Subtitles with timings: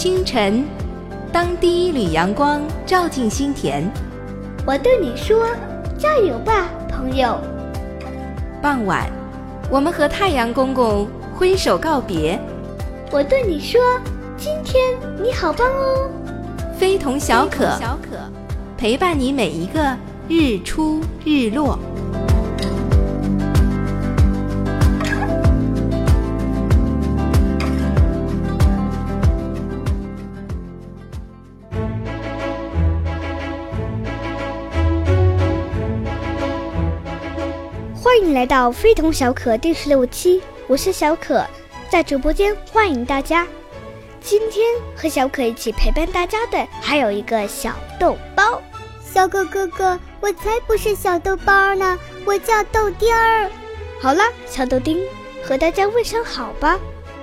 [0.00, 0.64] 清晨，
[1.30, 3.84] 当第一缕阳光照进心田，
[4.66, 5.48] 我对你说
[6.00, 7.38] ：“加油吧，朋友。”
[8.62, 9.10] 傍晚，
[9.70, 12.40] 我们和太阳公公挥手告别，
[13.12, 13.78] 我对你说
[14.38, 16.10] ：“今天你好棒哦。”
[16.80, 18.16] 非同小可，小可
[18.78, 19.94] 陪伴你每一个
[20.30, 21.78] 日出日落。
[38.40, 41.44] 来到非同小可第十六期，我是小可，
[41.90, 43.46] 在直播间欢迎大家。
[44.22, 44.64] 今天
[44.96, 48.58] 和小可一起陪伴大家的还有一个小豆包。
[49.04, 53.50] 小可哥哥，我才不是小豆包呢，我叫豆丁儿。
[54.00, 54.98] 好了，小豆丁，
[55.44, 56.80] 和大家问声好吧。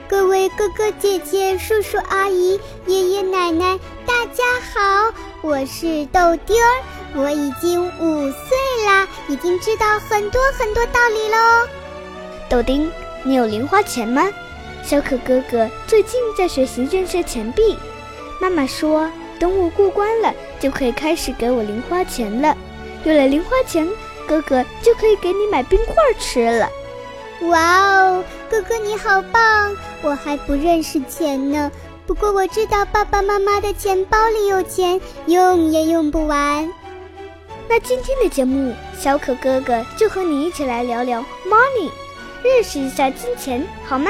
[0.08, 5.12] 各位哥哥姐姐、叔叔阿姨、爷爷奶奶，大家好，
[5.42, 6.84] 我是豆丁儿。
[7.16, 11.68] 我已经五岁啦，已经知道很多很多道理喽。
[12.50, 12.92] 豆丁，
[13.24, 14.30] 你有零花钱吗？
[14.84, 17.78] 小可哥哥最近在学习认识钱币，
[18.40, 22.56] 妈妈说等我过关了就可以开始给我零花钱了。
[23.04, 23.88] 有了零花钱，
[24.28, 26.70] 哥哥就可以给你买冰块吃了。
[27.42, 29.76] 哇哦，哥哥你好棒！
[30.02, 31.72] 我还不认识钱呢，
[32.06, 36.72] 不过我知道爸爸妈妈的钱包里有钱，用也用不完。
[37.70, 41.92] 那今天的节目，小可哥哥就和你一起来聊聊 money，
[42.42, 44.10] 认识一下金钱，好吗？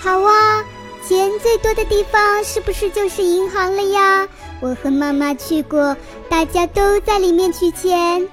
[0.00, 0.64] 好啊，
[1.06, 4.28] 钱最多的地方是不是就是银行了呀？
[4.60, 5.96] 我和妈妈去过，
[6.28, 8.28] 大家都在里面取钱。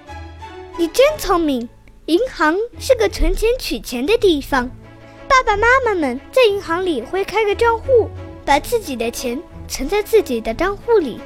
[0.75, 1.69] 你真聪明，
[2.07, 4.67] 银行是个存钱取钱的地方，
[5.29, 8.09] 爸爸妈妈们在银行里会开个账户，
[8.43, 11.19] 把自己的钱存在自己的账户里，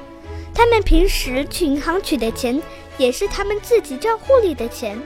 [0.54, 2.62] 他们平时去银行取的钱。
[3.00, 5.02] 也是他们自己账户里的钱，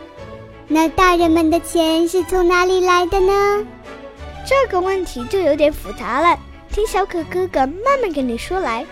[0.67, 3.65] 那大人们的钱是从哪里来的呢？
[4.45, 6.37] 这个问题就有点复杂了，
[6.71, 8.83] 听小可哥哥慢慢跟你说来。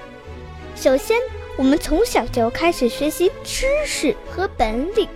[0.75, 1.17] 首先，
[1.57, 5.09] 我们从小就开始学习知识和本领，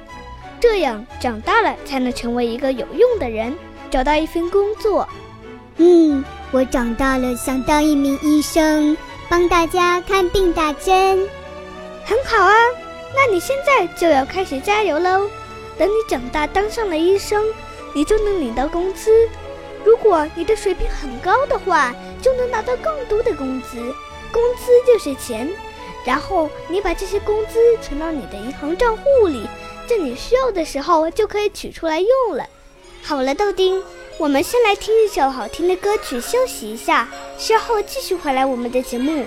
[0.60, 3.56] 这样长大了才能成为一个有用的人，
[3.92, 5.08] 找到一份工作。
[5.78, 8.98] 嗯，我长大了想当一名医生，
[9.30, 11.30] 帮大家看病打针，
[12.04, 12.56] 很好啊。
[13.16, 15.30] 那你现在就要开始加油喽！
[15.78, 17.44] 等你长大当上了医生，
[17.94, 19.28] 你就能领到工资。
[19.84, 23.78] 如果你的水平很高的话，就能拿到更多的工资。
[24.32, 25.50] 工资就是钱，
[26.06, 29.48] 然后你把这些工资存到你的银行账户里，
[29.88, 32.46] 在你需要的时候就可以取出来用了。
[33.04, 33.82] 好了，豆丁，
[34.18, 39.26] 我们先来听一首好听的歌曲休息一下，稍后继续回来我们的节目。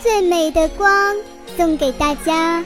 [0.00, 1.16] 最美的光
[1.56, 2.64] 送给大家。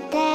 [0.00, 0.27] た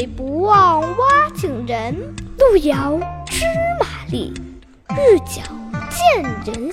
[0.00, 1.94] 不忘挖井人，
[2.38, 3.44] 路遥知
[3.78, 4.32] 马力，
[4.90, 5.42] 日久
[5.90, 6.54] 见人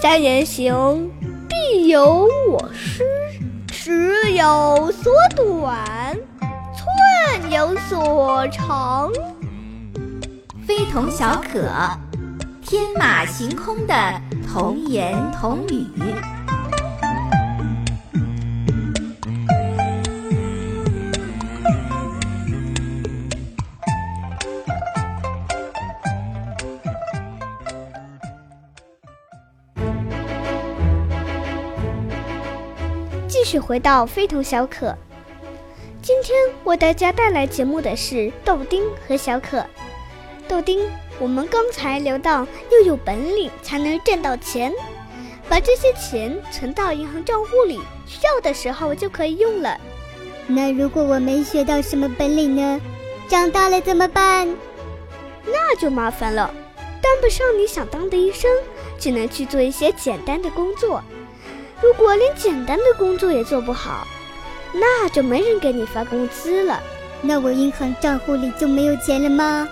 [0.00, 1.10] 三人行，
[1.48, 3.02] 必有我师。
[3.66, 6.16] 尺有所短，
[6.76, 9.10] 寸有所长。
[10.64, 11.68] 非同小可，
[12.62, 13.94] 天马行空的
[14.46, 15.84] 童言童语。
[33.30, 34.92] 继续回到非同小可。
[36.02, 39.64] 今天为大家带来节目的是豆丁和小可。
[40.48, 40.80] 豆丁，
[41.20, 44.72] 我们刚才聊到要有本领才能挣到钱，
[45.48, 49.80] 把这些钱存到银行账户里，需要的时候就可以用了。
[50.48, 52.80] 那如果我没学到什么本领呢？
[53.28, 54.48] 长大了怎么办？
[55.46, 56.52] 那就麻烦了，
[57.00, 58.50] 当不上你想当的医生，
[58.98, 61.00] 只能去做一些简单的工作。
[61.82, 64.06] 如果连简单的工作也做不好，
[64.72, 66.80] 那就没人给你发工资了。
[67.22, 69.68] 那我银行账户里就没有钱了吗？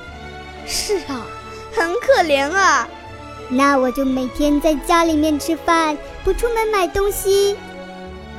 [0.66, 1.26] 是啊，
[1.72, 2.88] 很可怜啊。
[3.48, 7.56] 那我就每天在家里面吃饭，不出门买东西。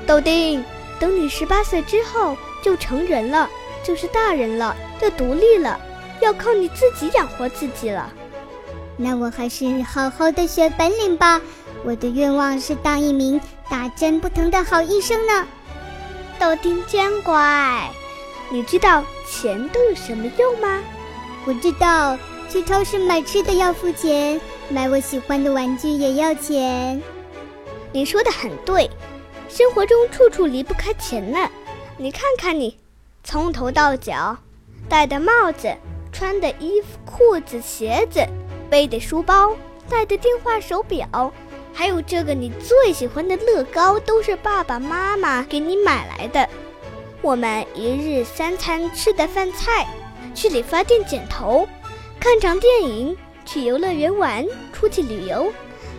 [0.06, 0.64] 豆丁，
[1.00, 3.50] 等你十八岁之后就成人了，
[3.84, 5.80] 就是大人了，要独立了，
[6.22, 8.12] 要靠你自己养活自己了。
[8.98, 11.42] 那我还是好好的学本领吧。
[11.84, 13.40] 我的愿望是当一名
[13.70, 15.48] 打针不疼的好医生呢。
[16.40, 17.90] 豆丁真乖，
[18.50, 20.82] 你知道钱都有什么用吗？
[21.46, 22.18] 我知道，
[22.50, 24.40] 去超市买吃的要付钱，
[24.70, 27.02] 买我喜欢的玩具也要钱。
[27.92, 28.90] 你说的很对，
[29.48, 31.50] 生活中处处离不开钱呢。
[31.98, 32.78] 你看看你，
[33.24, 34.38] 从头到脚，
[34.88, 35.76] 戴的帽子、
[36.12, 38.26] 穿的衣服、裤子、鞋子，
[38.70, 39.56] 背的书包、
[39.90, 41.34] 带的电话手表。
[41.80, 46.46] 还有这个你最喜欢的乐高，都是爸爸妈妈给你买来的。
[47.22, 49.88] 我们一日三餐吃的饭菜，
[50.36, 51.66] 去理发店剪头，
[52.20, 53.16] 看场电影，
[53.46, 55.54] 去游乐园玩，出去旅游，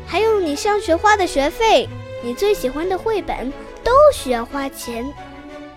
[0.07, 1.89] 还有你上学花的学费，
[2.23, 3.51] 你最喜欢的绘本，
[3.83, 5.11] 都需要花钱。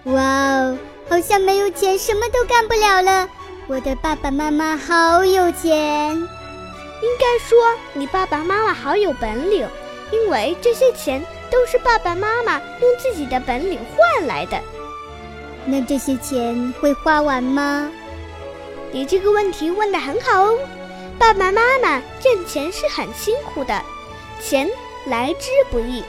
[0.04, 0.78] 哇哦，
[1.08, 3.30] 好像没有钱什么都干不了了。
[3.68, 7.58] 我的爸爸妈妈好有钱，应该说
[7.94, 9.66] 你爸爸妈妈好有本领。
[10.14, 14.62] 因为这些钱都是爸爸妈妈用自己的本领换来的，
[15.66, 17.92] 那这些钱会花完吗？
[18.92, 20.60] 你这个问题问得很好哦。
[21.18, 23.82] 爸爸妈妈挣钱是很辛苦的，
[24.40, 24.70] 钱
[25.08, 26.04] 来之不易。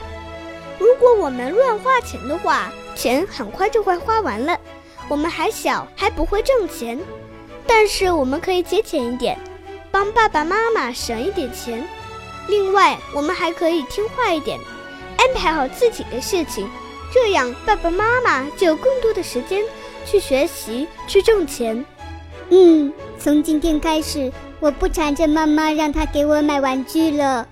[0.77, 4.55] 如果我们乱花钱的话，钱很快就会花完了。
[5.07, 6.99] 我们还小，还不会挣钱，
[7.65, 9.35] 但是我们可以节俭一点，
[9.89, 11.83] 帮爸爸妈妈省一点钱。
[12.47, 14.59] 另外，我们还可以听话一点，
[15.17, 16.69] 安排好自己的事情，
[17.11, 19.63] 这样爸爸妈妈就有更多的时间
[20.05, 21.83] 去学习、去挣钱。
[22.49, 27.47] 嗯，从今天开始，我不缠着妈妈让她给我买玩具了。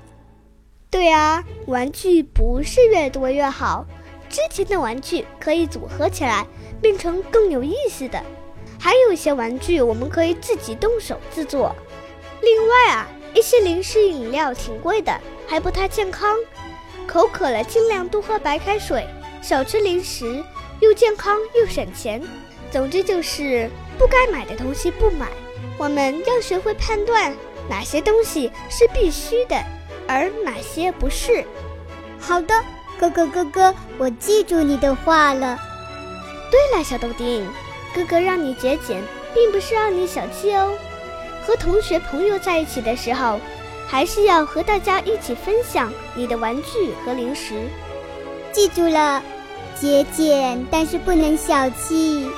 [0.92, 3.86] 对啊，玩具不是越多越好，
[4.30, 6.46] 之前的玩具可以组合起来，
[6.80, 8.22] 变成更有意思的。
[8.80, 11.76] 还有一些玩具我们可以自己动手制作。
[12.42, 13.08] 另外啊。
[13.34, 16.38] 一些零食饮料挺贵的，还不太健康。
[17.08, 19.06] 口渴了尽量多喝白开水，
[19.42, 20.44] 少吃零食，
[20.80, 22.22] 又健康又省钱。
[22.72, 25.28] 总之就是不该买的东西不买。
[25.78, 27.36] 我们要学会判断
[27.70, 29.56] 哪些东西是必须的，
[30.08, 31.44] 而哪些不是。
[32.20, 32.54] 好的，
[33.00, 35.60] 哥哥哥哥，我记住你的话了。
[36.50, 37.48] 对了，小豆丁，
[37.94, 39.02] 哥哥让你节俭，
[39.34, 40.74] 并不是让你小气哦。
[41.46, 43.40] 和同学朋友在一起的时候，
[43.88, 47.68] 还是要和大家一起分享你的玩具和零食。
[48.52, 49.22] 记住了，
[49.76, 52.30] 节俭，但是不能小气。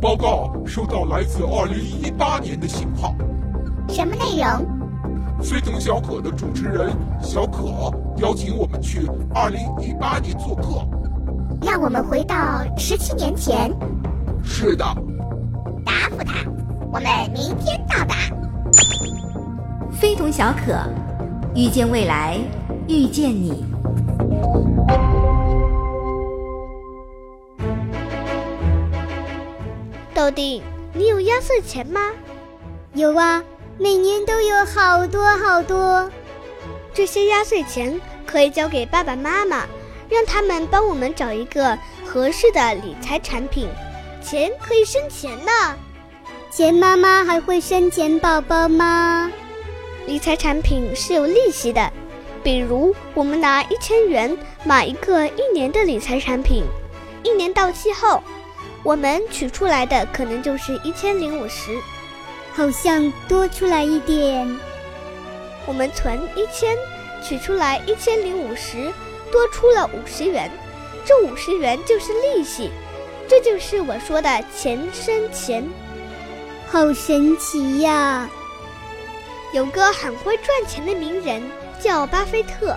[0.00, 3.14] 报告，收到来自二零一八年的信号。
[3.88, 4.66] 什么内容？
[5.42, 6.90] 非同小可的主持人
[7.22, 7.64] 小可
[8.18, 10.86] 邀请我们去二零一八年做客。
[11.70, 13.70] 让我们回到十七年前。
[14.42, 14.84] 是的。
[15.86, 16.44] 答复他，
[16.92, 18.16] 我们明天到达。
[19.92, 20.76] 非同小可，
[21.54, 22.40] 遇见未来，
[22.88, 23.64] 遇见你。
[30.12, 30.60] 豆丁，
[30.92, 32.00] 你有压岁钱吗？
[32.94, 33.44] 有啊，
[33.78, 36.10] 每年都有好多好多。
[36.92, 38.00] 这些压岁钱。
[38.26, 39.64] 可以交给爸爸妈妈，
[40.10, 43.68] 让他们帮我们找一个合适的理财产品。
[44.22, 45.50] 钱可以生钱呢，
[46.50, 49.30] 钱妈妈还会生钱宝宝吗？
[50.06, 51.90] 理财产品是有利息的，
[52.42, 56.64] 比如我们拿一千元买一个一年的理财产品，
[57.22, 58.22] 一年到期后，
[58.82, 61.78] 我们取出来的可能就是一千零五十，
[62.52, 64.58] 好像多出来一点。
[65.66, 66.76] 我们存一千，
[67.22, 68.90] 取出来一千零五十，
[69.30, 70.50] 多出了五十元，
[71.04, 72.70] 这五十元就是利息。
[73.28, 75.68] 这就是我说的钱生钱，
[76.66, 78.28] 好神奇呀！
[79.52, 81.42] 有个很会赚钱的名人
[81.80, 82.76] 叫巴菲特，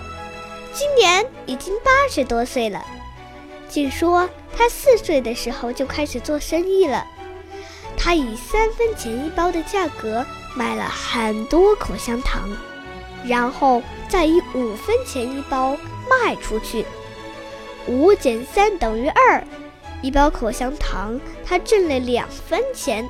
[0.72, 2.84] 今年已经八十多岁了。
[3.68, 7.04] 据说他四岁的时候就开始做生意了。
[7.96, 12.48] 他以三分钱一包的价格买了很多口香糖，
[13.26, 15.76] 然后再以五分钱一包
[16.08, 16.84] 卖出去。
[17.86, 19.42] 五减三等于二。
[20.02, 23.08] 一包口香糖，他挣了两分钱，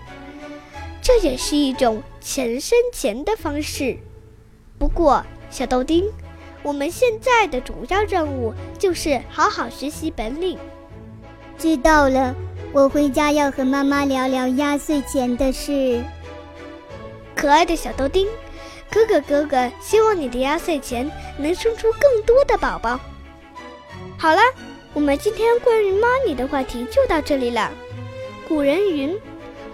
[1.02, 3.99] 这也是一种钱生钱的方式。
[4.78, 6.04] 不过，小豆丁，
[6.62, 10.56] 我们现在的主要任务就是好好学习本领。
[11.59, 12.33] 知道了，
[12.73, 16.00] 我回家要和妈妈聊聊压岁钱的事。
[17.35, 18.28] 可爱的小豆丁，
[18.94, 22.98] 哥哥哥哥希望你的压岁钱能生出更多的宝宝。
[24.16, 24.40] 好了。
[24.94, 27.68] 我们今天关于 money 的话题就到这里了。
[28.46, 29.20] 古人云：“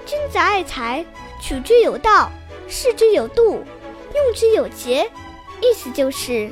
[0.06, 1.04] 君子爱财，
[1.42, 2.32] 取之有道，
[2.66, 3.62] 视之有度，
[4.14, 5.10] 用之有节。”
[5.60, 6.50] 意思就是，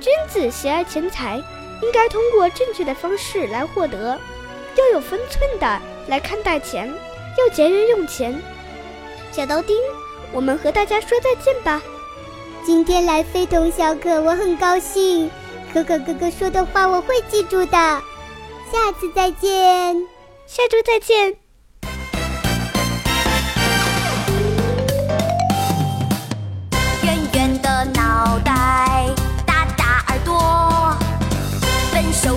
[0.00, 1.36] 君子喜爱钱财，
[1.82, 4.20] 应该通过正确的方式来获得，
[4.76, 6.92] 要有分寸的来看待钱，
[7.38, 8.38] 要节约用钱。
[9.32, 9.74] 小豆丁，
[10.30, 11.80] 我们和大家说再见吧。
[12.64, 15.30] 今天来非同小可，我很高兴。
[15.72, 17.72] 可可哥哥说的话我会记住的。
[17.72, 19.96] 下次再见，
[20.46, 21.34] 下周再见。
[27.02, 29.06] 圆圆的脑袋，
[29.46, 30.96] 大大耳朵，
[31.92, 32.36] 笨手